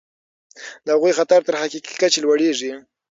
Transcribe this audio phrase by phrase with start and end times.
[0.85, 2.71] د هغوی خطر تر حقیقي کچې لوړیږي.